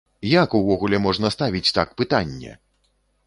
Як 0.43 0.55
увогуле 0.59 0.99
можна 1.03 1.31
ставіць 1.37 1.73
так 1.79 1.93
пытанне! 2.03 2.57